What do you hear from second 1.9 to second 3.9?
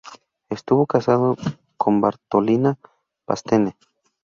Bartolina Pastene.